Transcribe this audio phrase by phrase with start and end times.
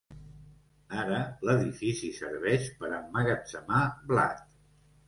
[1.01, 1.19] Ara
[1.49, 4.47] l'edifici serveix per emmagatzemar blat.